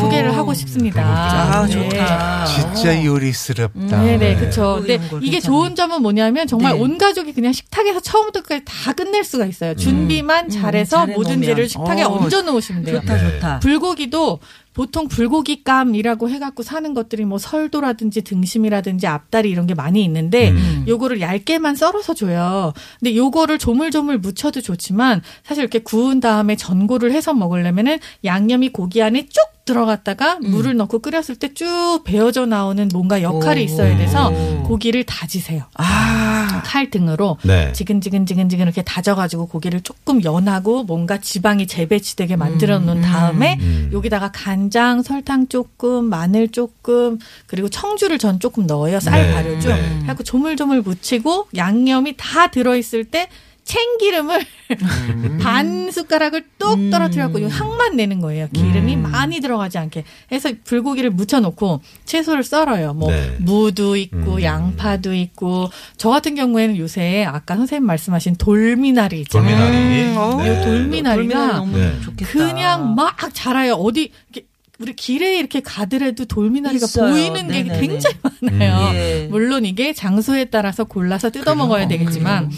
소개를 0.00 0.36
하고 0.36 0.54
싶습니다. 0.54 1.02
아, 1.04 1.66
네. 1.66 1.72
좋다. 1.90 2.44
진짜 2.46 3.04
요리스럽다. 3.04 4.02
네네, 4.02 4.36
그쵸. 4.36 4.76
불고기 4.76 4.86
근데 4.86 4.98
전골 4.98 5.22
이게 5.22 5.30
괜찮네. 5.32 5.40
좋은 5.40 5.74
점은 5.74 6.02
뭐냐면 6.02 6.46
정말 6.46 6.74
네. 6.74 6.80
온 6.80 6.98
가족이 6.98 7.32
그냥 7.32 7.52
식탁에서 7.52 8.00
처음부터 8.00 8.42
끝까지 8.42 8.62
다 8.66 8.92
끝낼 8.92 9.24
수가 9.24 9.46
있어요. 9.46 9.74
준비만 9.76 10.48
잘해서 10.48 10.98
잘해 10.98 11.14
모든. 11.14 11.40
재료를 11.42 11.68
식탁에 11.68 12.02
어, 12.02 12.08
얹어 12.08 12.42
놓으시면 12.42 12.84
돼요. 12.84 13.00
좋다 13.00 13.14
네. 13.16 13.20
좋다. 13.30 13.60
불고기도 13.60 14.38
보통 14.74 15.08
불고기감이라고 15.08 16.30
해갖고 16.30 16.62
사는 16.62 16.94
것들이 16.94 17.24
뭐 17.24 17.38
설도라든지 17.38 18.22
등심이라든지 18.22 19.06
앞다리 19.06 19.50
이런 19.50 19.66
게 19.66 19.74
많이 19.74 20.04
있는데 20.04 20.50
음. 20.50 20.84
요거를 20.86 21.20
얇게만 21.20 21.74
썰어서 21.74 22.14
줘요. 22.14 22.72
근데 22.98 23.16
요거를 23.16 23.58
조물조물 23.58 24.18
무쳐도 24.18 24.60
좋지만 24.60 25.22
사실 25.42 25.62
이렇게 25.62 25.80
구운 25.80 26.20
다음에 26.20 26.56
전골을 26.56 27.12
해서 27.12 27.34
먹으려면은 27.34 27.98
양념이 28.24 28.70
고기 28.70 29.02
안에 29.02 29.26
쭉 29.28 29.59
들어갔다가 29.64 30.38
물을 30.40 30.76
넣고 30.76 31.00
끓였을 31.00 31.36
때쭉 31.36 32.02
배어져 32.04 32.46
나오는 32.46 32.88
뭔가 32.92 33.22
역할이 33.22 33.60
오. 33.60 33.64
있어야 33.64 33.96
돼서 33.96 34.30
고기를 34.64 35.04
다지세요. 35.04 35.64
아, 35.74 36.62
칼 36.64 36.90
등으로 36.90 37.36
네. 37.44 37.72
지근지근지근지근 37.72 38.64
이렇게 38.64 38.82
다져가지고 38.82 39.46
고기를 39.46 39.80
조금 39.82 40.22
연하고 40.24 40.84
뭔가 40.84 41.18
지방이 41.18 41.66
재배치되게 41.66 42.36
만들어 42.36 42.78
놓은 42.78 43.00
다음에 43.00 43.58
음. 43.60 43.90
여기다가 43.92 44.30
간장, 44.32 45.02
설탕 45.02 45.48
조금, 45.48 46.04
마늘 46.06 46.48
조금 46.48 47.18
그리고 47.46 47.68
청주를 47.68 48.18
전 48.18 48.40
조금 48.40 48.66
넣어요. 48.66 49.00
쌀 49.00 49.22
네. 49.22 49.34
발효죠. 49.34 49.68
네. 49.68 50.00
해갖고 50.02 50.24
조물조물 50.24 50.82
묻히고 50.82 51.48
양념이 51.56 52.14
다 52.16 52.48
들어있을 52.48 53.04
때 53.04 53.28
참기름을 53.64 54.46
반 55.40 55.90
숟가락을 55.90 56.44
뚝 56.58 56.90
떨어뜨려갖고 56.90 57.48
향만 57.48 57.96
내는 57.96 58.20
거예요. 58.20 58.48
기름이 58.52 58.96
많이 58.96 59.40
들어가지 59.40 59.78
않게 59.78 60.04
해서 60.32 60.52
불고기를 60.64 61.10
묻혀놓고 61.10 61.80
채소를 62.04 62.44
썰어요. 62.44 62.94
뭐 62.94 63.10
네. 63.10 63.36
무도 63.38 63.96
있고 63.96 64.34
음. 64.34 64.42
양파도 64.42 65.14
있고 65.14 65.70
저 65.96 66.10
같은 66.10 66.34
경우에는 66.34 66.76
요새 66.78 67.24
아까 67.24 67.56
선생님 67.56 67.86
말씀하신 67.86 68.36
돌미나리 68.36 69.20
있잖아요. 69.22 69.56
돌미나리. 69.56 70.02
음, 70.04 70.16
어, 70.16 70.42
네. 70.42 70.64
돌미나리가 70.64 71.14
돌미나리 71.14 71.52
너무 71.52 71.78
네. 71.78 71.92
그냥 72.24 72.94
막 72.94 73.16
자라요. 73.32 73.74
어디 73.74 74.12
이렇게 74.32 74.46
우리 74.80 74.94
길에 74.96 75.38
이렇게 75.38 75.60
가더라도 75.60 76.24
돌미나리가 76.24 76.86
있어요. 76.86 77.12
보이는 77.12 77.48
게 77.48 77.62
네네네. 77.64 77.80
굉장히 77.80 78.16
많아요. 78.40 78.94
예. 78.94 79.28
물론 79.30 79.66
이게 79.66 79.92
장소에 79.92 80.46
따라서 80.46 80.84
골라서 80.84 81.28
뜯어 81.28 81.54
먹어야 81.54 81.86
되겠지만 81.86 82.50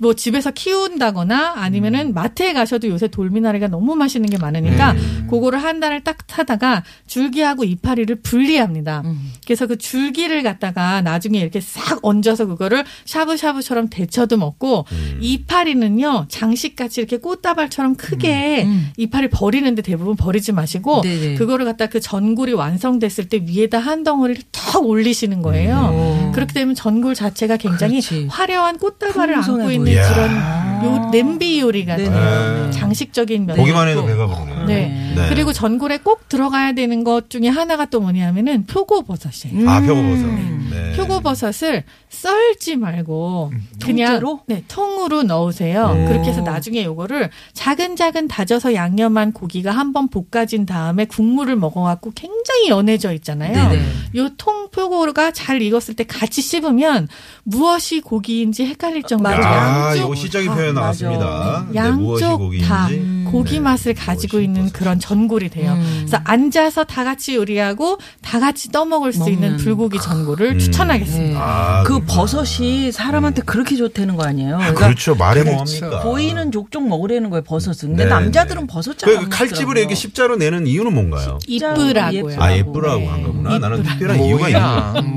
뭐 0.00 0.14
집에서 0.14 0.50
키운다거나 0.52 1.54
아니면은 1.56 2.14
마트에 2.14 2.52
가셔도 2.52 2.88
요새 2.88 3.08
돌미나리가 3.08 3.66
너무 3.68 3.96
맛있는 3.96 4.30
게 4.30 4.38
많으니까 4.38 4.94
그거를 5.28 5.62
한 5.62 5.80
달을 5.80 6.04
딱 6.04 6.18
타다가 6.26 6.84
줄기하고 7.06 7.64
이파리를 7.64 8.14
분리합니다. 8.22 9.02
그래서 9.44 9.66
그 9.66 9.76
줄기를 9.76 10.42
갖다가 10.42 11.02
나중에 11.02 11.40
이렇게 11.40 11.60
싹 11.60 11.98
얹어서 12.02 12.46
그거를 12.46 12.84
샤브샤브처럼 13.06 13.88
데쳐도 13.90 14.36
먹고 14.36 14.84
이파리는요 15.20 16.26
장식같이 16.28 17.00
이렇게 17.00 17.16
꽃다발처럼 17.16 17.96
크게 17.96 18.68
이파리 18.96 19.30
버리는데 19.30 19.82
대부분 19.82 20.14
버리지 20.14 20.52
마시고 20.52 21.02
네네. 21.02 21.34
그거를 21.34 21.64
갖다 21.64 21.86
그 21.86 22.00
전골이 22.00 22.52
완성됐을 22.52 23.28
때 23.28 23.40
위에다 23.44 23.78
한 23.78 24.04
덩어리를 24.04 24.42
턱 24.52 24.86
올리시는 24.86 25.42
거예요. 25.42 26.30
그렇게 26.34 26.52
되면 26.52 26.74
전골 26.74 27.14
자체가 27.16 27.56
굉장히 27.56 28.00
그렇지. 28.00 28.26
화려한 28.28 28.78
꽃다발을 28.78 29.34
안고 29.34 29.70
있는 29.72 29.87
보이죠. 29.88 30.14
그런. 30.14 30.67
요 30.84 31.08
냄비 31.10 31.60
요리가. 31.60 31.96
돼요. 31.96 32.70
장식적인 32.72 33.46
면이 33.46 33.58
보기만 33.58 33.88
해도. 33.88 34.04
배가 34.06 34.26
부르네요. 34.26 34.66
네. 34.66 35.12
네. 35.14 35.28
그리고 35.28 35.52
전골에 35.52 35.98
꼭 35.98 36.28
들어가야 36.28 36.72
되는 36.72 37.02
것 37.04 37.30
중에 37.30 37.48
하나가 37.48 37.86
또 37.86 38.00
뭐냐면은 38.00 38.66
표고버섯이에요. 38.66 39.68
아, 39.68 39.80
표고버섯. 39.80 40.26
네. 40.70 40.96
표고버섯을 40.96 41.84
썰지 42.08 42.76
말고 42.76 43.52
그냥 43.84 44.12
통째로? 44.12 44.40
네, 44.46 44.64
통으로 44.68 45.22
넣으세요. 45.22 45.92
음. 45.92 46.06
그렇게 46.06 46.30
해서 46.30 46.40
나중에 46.42 46.84
요거를 46.84 47.30
작은작은 47.52 48.28
다져서 48.28 48.74
양념한 48.74 49.32
고기가 49.32 49.70
한번 49.70 50.08
볶아진 50.08 50.66
다음에 50.66 51.04
국물을 51.04 51.54
먹어 51.56 51.82
갖고 51.82 52.12
굉장히 52.14 52.68
연해져 52.68 53.12
있잖아요. 53.14 53.52
네네. 53.70 53.82
요 54.16 54.28
통표고가 54.36 55.32
잘 55.32 55.62
익었을 55.62 55.94
때 55.94 56.04
같이 56.04 56.42
씹으면 56.42 57.08
무엇이 57.44 58.00
고기인지 58.00 58.66
헷갈릴 58.66 59.02
정도로 59.04 59.44
아, 59.44 59.88
양쪽 59.90 60.04
이거 60.04 60.14
시적인 60.14 60.48
다 60.48 60.54
표현 60.54 60.67
맞아. 60.74 60.80
나왔습니다. 61.08 61.66
네, 61.70 61.74
양쪽 61.74 62.38
고기인지. 62.38 62.68
다 62.68 62.88
고기 63.30 63.60
맛을 63.60 63.92
가지고 63.92 64.40
있는 64.40 64.62
버섯인지. 64.62 64.72
그런 64.72 64.98
전골이 64.98 65.50
돼요. 65.50 65.78
그래서 65.98 66.18
앉아서 66.24 66.84
다 66.84 67.04
같이 67.04 67.34
요리하고 67.36 67.98
다 68.22 68.40
같이 68.40 68.70
떠먹을 68.72 69.12
수 69.12 69.28
있는. 69.28 69.56
불고기 69.58 69.98
전골을 70.00 70.52
음. 70.52 70.58
추천하겠습니다. 70.58 71.32
네. 71.32 71.36
아, 71.38 71.82
그 71.82 71.94
그렇구나. 71.94 72.14
버섯이 72.14 72.90
사람한테 72.90 73.42
그렇게 73.42 73.76
좋다는 73.76 74.16
거 74.16 74.24
아니에요? 74.24 74.56
그러니까 74.56 74.86
그렇죠. 74.86 75.14
말해 75.14 75.42
그렇죠. 75.44 75.80
뭐합니까? 75.80 76.02
보이는 76.08 76.50
족족 76.52 76.88
먹으라는 76.88 77.28
거예요, 77.30 77.42
버섯은. 77.44 77.90
근데 77.90 78.04
네, 78.04 78.10
남자들은 78.10 78.62
네. 78.62 78.66
버섯 78.66 78.96
잘안 78.96 79.24
그 79.24 79.28
칼집을 79.28 79.76
이렇게 79.76 79.94
십자로 79.94 80.36
내는 80.36 80.66
이유는 80.66 80.94
뭔가요? 80.94 81.38
이쁘라고요. 81.46 82.40
아, 82.40 82.48
네. 82.48 82.58
예쁘라고 82.58 83.08
한 83.08 83.22
거구나. 83.24 83.58
나는 83.58 83.82
특별한 83.82 84.22
이유가 84.24 84.48
있는 84.48 84.62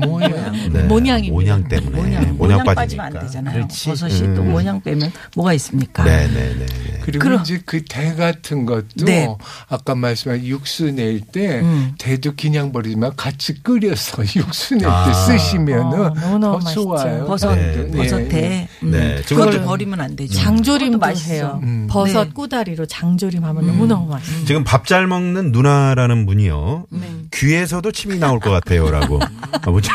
모양. 0.82 1.22
네. 1.22 1.30
모양 1.30 1.68
때문에. 1.68 2.32
모양, 2.32 2.64
빠지면. 2.64 3.06
안 3.06 3.12
되잖아요. 3.20 3.54
그렇지. 3.54 3.88
버섯이 3.88 4.34
또 4.34 4.42
음. 4.42 4.52
모양 4.52 4.80
빼면 4.82 5.12
뭐가 5.42 5.52
있습니까? 5.54 6.04
네네네. 6.04 6.66
그리고 7.02 7.24
그럼- 7.24 7.40
이제 7.42 7.60
그 7.66 7.82
대 7.84 8.14
같은 8.14 8.64
것도 8.64 9.04
네. 9.04 9.28
아까 9.68 9.94
말씀한 9.96 10.44
육수 10.46 10.90
낼때 10.92 11.60
음. 11.60 11.94
대도 11.98 12.32
그냥 12.40 12.70
버리지만 12.72 13.12
같이 13.16 13.60
끓여서 13.62 14.22
육수 14.36 14.74
낼때 14.76 14.86
아. 14.88 15.12
쓰시면은 15.12 16.00
어, 16.00 16.08
너무너무 16.10 16.40
더 16.40 16.64
맛있죠. 16.64 16.82
좋아요. 16.82 17.26
버섯, 17.26 17.54
네, 17.56 17.86
네. 17.90 17.96
버섯에. 17.98 18.68
음. 18.84 18.90
네, 18.92 19.22
그것도 19.26 19.50
그- 19.50 19.64
버리면 19.64 20.00
안 20.00 20.14
되죠. 20.16 20.38
그것도 20.54 20.98
맛있어. 20.98 21.32
해요. 21.32 21.60
음. 21.64 21.86
버섯 21.90 22.24
네. 22.26 22.30
꼬다리로 22.32 22.86
장조림 22.86 23.44
하면 23.44 23.66
너무너무 23.66 24.08
맛있어요. 24.08 24.44
지금 24.44 24.62
밥 24.64 24.86
잘 24.86 25.06
먹는 25.06 25.52
누나라는 25.52 26.26
분이요. 26.26 26.86
귀에서도 27.32 27.90
침이 27.92 28.18
나올 28.18 28.38
것 28.40 28.50
같아요라고. 28.50 29.20
아, 29.52 29.58
보내주세요. 29.58 29.94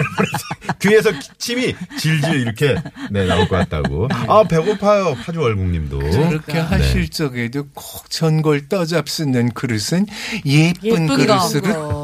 귀에서 0.81 1.11
기- 1.11 1.29
침이 1.37 1.75
질질 1.99 2.33
이렇게 2.41 2.75
네, 3.11 3.25
나올 3.25 3.47
것 3.47 3.55
같다고. 3.57 4.07
아 4.27 4.43
배고파요 4.43 5.15
파주 5.25 5.36
월국님도. 5.37 5.99
그렇게 5.99 6.59
하실 6.59 7.09
적에도 7.09 7.65
꼭 7.73 8.09
전골 8.09 8.67
떠잡 8.69 9.07
쓰는 9.09 9.51
그릇은 9.53 10.05
예쁜, 10.45 10.83
예쁜 10.83 11.07
그릇으로 11.07 12.03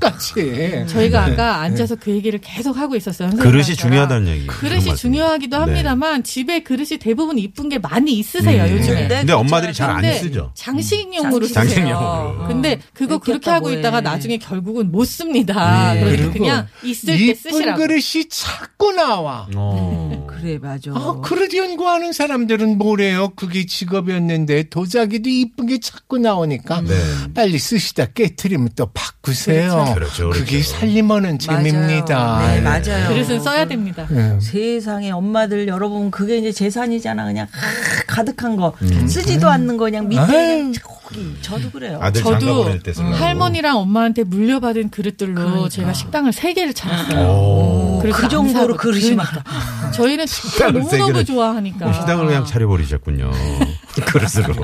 똑같이 0.00 0.84
저희가 0.88 1.24
아까 1.24 1.60
앉아서 1.60 1.96
그 1.96 2.10
얘기를 2.10 2.38
계속 2.42 2.76
하고 2.76 2.96
있었어요. 2.96 3.30
선생님 3.30 3.50
그릇이. 3.52 3.76
중요하다는 3.76 4.28
얘기. 4.28 4.46
그릇이 4.46 4.94
중요하기도 4.96 5.56
네. 5.56 5.62
합니다만 5.64 6.22
집에 6.24 6.62
그릇이 6.62 6.98
대부분 7.00 7.38
이쁜 7.38 7.68
게 7.68 7.78
많이 7.78 8.12
있으세요 8.18 8.64
음. 8.64 8.76
요즘에. 8.78 9.08
네. 9.08 9.18
근데 9.18 9.32
엄마들이 9.32 9.72
잘 9.74 9.90
안 9.90 10.02
쓰죠. 10.14 10.52
장식용으로 10.54 11.46
쓰세요. 11.46 11.64
장식용으로. 11.64 12.46
근데 12.48 12.78
그거 12.94 13.18
그렇게 13.18 13.50
하고 13.50 13.70
있다가 13.70 13.98
해. 13.98 14.00
나중에 14.02 14.38
결국은 14.38 14.90
못 14.92 15.04
씁니다. 15.04 15.94
네. 15.94 16.00
그래서 16.00 16.16
그리고 16.22 16.32
그냥 16.32 16.66
있을 16.82 17.16
때 17.18 17.34
쓰시라고. 17.34 17.78
그릇이 17.78 18.28
자꾸 18.30 18.92
나와. 18.92 19.48
어. 19.54 20.09
그래, 20.40 20.58
맞아. 20.58 20.90
아, 20.94 21.20
그릇 21.22 21.54
연구하는 21.54 22.12
사람들은 22.12 22.78
뭐래요? 22.78 23.30
그게 23.36 23.66
직업이었는데 23.66 24.64
도자기도 24.70 25.28
이쁜 25.28 25.66
게 25.66 25.78
자꾸 25.80 26.18
나오니까 26.18 26.80
네. 26.82 26.94
빨리 27.34 27.58
쓰시다 27.58 28.06
깨트리면 28.06 28.70
또 28.76 28.86
바꾸세요. 28.92 29.92
그렇죠, 29.94 30.30
그게 30.30 30.44
그렇죠. 30.58 30.70
살림하는 30.70 31.38
맞아요. 31.46 31.62
재미입니다. 31.62 32.46
네, 32.46 32.60
맞아요. 32.60 33.08
그릇은 33.08 33.40
써야 33.40 33.66
됩니다. 33.66 34.06
네. 34.10 34.38
세상에 34.40 35.10
엄마들 35.10 35.68
여러분 35.68 36.10
그게 36.10 36.38
이제 36.38 36.52
재산이잖아 36.52 37.24
그냥 37.24 37.46
아, 37.52 38.02
가득한 38.06 38.56
거 38.56 38.74
음. 38.82 39.06
쓰지도 39.06 39.48
않는 39.48 39.76
거 39.76 39.84
그냥 39.84 40.08
밑에 40.08 40.26
그냥. 40.26 40.72
저기 40.72 41.36
저도 41.42 41.70
그래요. 41.70 41.98
아들 42.00 42.22
장가 42.22 42.38
저도 42.38 42.64
보낼 42.64 42.80
때 42.80 42.92
쓰려고. 42.92 43.14
할머니랑 43.14 43.76
엄마한테 43.78 44.22
물려받은 44.24 44.90
그릇들로 44.90 45.34
그러니까. 45.34 45.68
제가 45.68 45.92
식당을 45.92 46.32
세 46.32 46.54
개를 46.54 46.72
차렸어요. 46.72 47.26
오. 47.28 47.98
그래서 48.00 48.18
그안 48.18 48.30
정도로. 48.30 48.76
그릇이 48.76 49.00
그러니까. 49.16 49.42
저희는 49.94 50.26
식당을 50.26 50.84
세 50.84 50.98
너무너무 50.98 51.24
좋아하니까. 51.24 51.86
어, 51.88 51.92
식당을 51.92 52.26
그냥 52.26 52.44
차려버리셨군요. 52.44 53.30
그릇으로. 54.06 54.54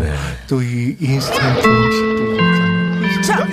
네. 0.00 0.14
또이 0.48 0.96
인스턴트 1.00 1.68
음식도 1.68 3.22
자, 3.22 3.46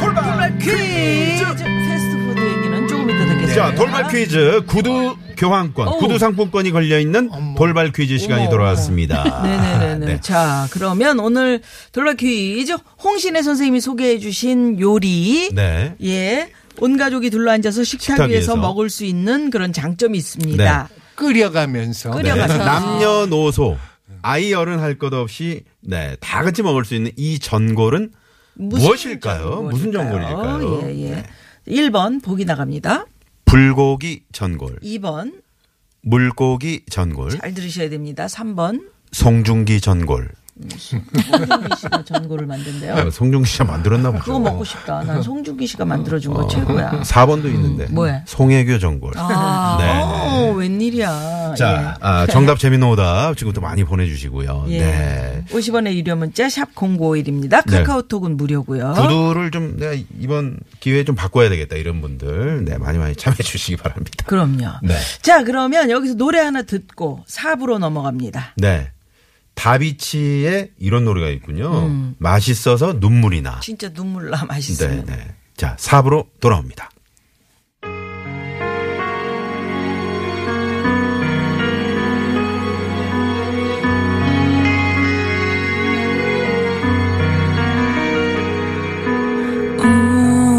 돌발 0.00 0.58
퀴즈 0.58 1.54
패스트푸드 1.54 2.40
얘기는 2.40 2.88
조금 2.88 3.10
이따 3.10 3.24
듣겠습니다. 3.26 3.54
자, 3.54 3.74
돌발 3.74 4.08
퀴즈 4.08 4.62
구두 4.66 5.16
교환권, 5.36 5.88
어우. 5.88 5.98
구두 5.98 6.18
상품권이 6.18 6.70
걸려 6.72 6.98
있는 6.98 7.30
돌발 7.56 7.92
퀴즈 7.92 8.18
시간이 8.18 8.42
어머. 8.42 8.50
돌아왔습니다. 8.50 9.42
네네네네. 9.42 10.06
네. 10.06 10.20
자, 10.20 10.66
그러면 10.70 11.20
오늘 11.20 11.60
돌발 11.92 12.16
퀴즈 12.16 12.72
홍신혜 13.02 13.42
선생님이 13.42 13.80
소개해 13.80 14.18
주신 14.18 14.80
요리. 14.80 15.50
네. 15.52 15.94
예. 16.04 16.50
온 16.80 16.96
가족이 16.96 17.30
둘러앉아서 17.30 17.84
식탁, 17.84 18.02
식탁 18.16 18.30
위에서 18.30 18.52
위에서. 18.52 18.56
먹을 18.56 18.90
수 18.90 19.04
있는 19.04 19.50
그런 19.50 19.72
장점이 19.72 20.16
있습니다. 20.18 20.88
끓여가면서 21.14 22.10
끓여- 22.12 22.34
네. 22.34 22.46
남녀노소 22.58 23.76
아이 24.22 24.52
어른 24.54 24.78
할 24.80 24.98
것 24.98 25.12
없이 25.12 25.62
네, 25.80 26.16
다 26.20 26.42
같이 26.42 26.62
먹을 26.62 26.84
수 26.84 26.94
있는 26.94 27.10
이 27.16 27.38
전골은 27.38 28.12
무엇일까요? 28.54 29.62
무슨 29.70 29.92
전골일까요? 29.92 30.82
예, 30.84 31.02
예. 31.10 31.24
1번 31.68 32.22
보기 32.22 32.44
나갑니다. 32.44 33.06
불고기 33.44 34.22
전골, 34.32 34.80
2번 34.82 35.32
물고기 36.02 36.82
전골, 36.90 37.38
잘 37.38 37.54
들으셔야 37.54 37.88
됩니다. 37.90 38.26
3번 38.26 38.88
송중기 39.12 39.80
전골. 39.80 40.28
송중기 40.54 41.76
씨가 41.78 42.04
전골을 42.04 42.46
만든대요. 42.46 42.94
아, 42.94 43.10
송중기 43.10 43.48
씨가 43.48 43.64
만들었나 43.64 44.10
보죠. 44.10 44.24
그거 44.24 44.38
먹고 44.38 44.64
싶다. 44.64 45.02
난 45.02 45.22
송중기 45.22 45.66
씨가 45.66 45.84
만들어준 45.86 46.34
거 46.34 46.46
최고야. 46.46 47.00
4번도 47.02 47.46
있는데. 47.46 47.86
뭐야? 47.86 48.22
송혜교 48.26 48.78
전골. 48.78 49.12
아, 49.16 49.76
네, 49.80 50.02
어, 50.02 50.52
웬일이야. 50.52 51.54
자, 51.56 51.96
아, 52.00 52.26
정답 52.26 52.58
재미있는 52.58 52.86
오답 52.88 53.36
지금부터 53.36 53.60
많이 53.62 53.82
보내주시고요. 53.84 54.66
예. 54.68 54.78
네. 54.78 55.44
50원의 55.50 55.94
유료 55.94 56.16
문자 56.16 56.48
샵 56.48 56.74
0951입니다. 56.74 57.64
네. 57.66 57.78
카카오톡은 57.78 58.36
무료고요. 58.36 58.92
구두를 58.92 59.50
좀 59.50 59.76
내가 59.78 59.94
이번 60.20 60.58
기회에 60.80 61.04
좀 61.04 61.14
바꿔야 61.14 61.48
되겠다 61.48 61.76
이런 61.76 62.00
분들 62.00 62.64
네 62.64 62.78
많이 62.78 62.98
많이 62.98 63.16
참여해 63.16 63.42
주시기 63.42 63.76
바랍니다. 63.76 64.24
그럼요. 64.26 64.66
네. 64.82 64.94
자, 65.22 65.44
그러면 65.44 65.90
여기서 65.90 66.14
노래 66.14 66.40
하나 66.40 66.62
듣고 66.62 67.24
4부로 67.26 67.78
넘어갑니다. 67.78 68.54
네. 68.56 68.91
다비치의 69.54 70.70
이런 70.78 71.04
노래가 71.04 71.28
있군요. 71.28 71.86
음. 71.86 72.14
맛있어서 72.18 72.94
눈물이 72.94 73.42
나. 73.42 73.60
진짜 73.60 73.88
눈물 73.92 74.30
나 74.30 74.44
맛있어요. 74.44 75.04
네네. 75.04 75.34
자, 75.56 75.76
4부로 75.78 76.26
돌아옵니다. 76.40 76.90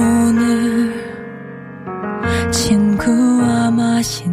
오늘 0.04 0.92
친구와 2.52 3.72
마신 3.72 4.33